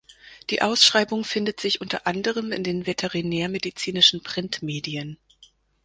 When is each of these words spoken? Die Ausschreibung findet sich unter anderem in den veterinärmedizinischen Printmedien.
Die 0.49 0.63
Ausschreibung 0.63 1.23
findet 1.23 1.59
sich 1.59 1.79
unter 1.79 2.07
anderem 2.07 2.51
in 2.51 2.63
den 2.63 2.87
veterinärmedizinischen 2.87 4.23
Printmedien. 4.23 5.19